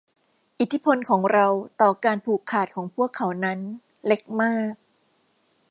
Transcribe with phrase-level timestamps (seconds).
[0.59, 1.45] อิทธิพลของเรา
[1.81, 3.59] ต่อการผูกขาดของพวกเขานั้น
[4.05, 4.73] เล็กมาก